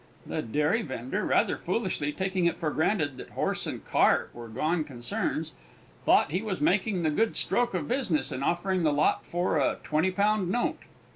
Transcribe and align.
The 0.25 0.41
dairy 0.41 0.81
vendor, 0.81 1.23
rather 1.23 1.57
foolishly 1.59 2.11
taking 2.11 2.45
it 2.45 2.57
for 2.57 2.71
granted 2.71 3.17
that 3.17 3.29
horse 3.29 3.67
and 3.67 3.85
cart 3.85 4.31
were 4.33 4.47
gone 4.47 4.83
concerns, 4.83 5.51
thought 6.07 6.31
he 6.31 6.41
was 6.41 6.59
making 6.59 7.03
the 7.03 7.11
good 7.11 7.35
stroke 7.35 7.75
of 7.75 7.87
business 7.87 8.31
in 8.31 8.41
offering 8.41 8.81
the 8.81 8.91
lot 8.91 9.23
for 9.27 9.57
a 9.57 9.77
twenty 9.83 10.09
pound 10.09 10.49
note. 10.49 10.79